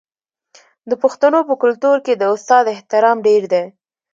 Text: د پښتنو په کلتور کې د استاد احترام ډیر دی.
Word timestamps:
د 0.89 0.91
پښتنو 1.03 1.39
په 1.49 1.53
کلتور 1.61 1.97
کې 2.05 2.13
د 2.15 2.23
استاد 2.33 2.65
احترام 2.75 3.17
ډیر 3.27 3.43
دی. 3.53 3.63